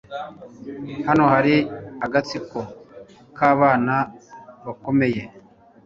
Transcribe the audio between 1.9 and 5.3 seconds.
agatsiko k'abana bakomeye.